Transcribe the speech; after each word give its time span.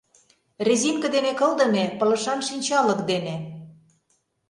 Резинке 0.65 1.07
дене 1.15 1.31
кылдыме 1.39 1.83
пылышан 1.99 2.39
шинчалык 2.47 2.99
дене. 3.09 3.35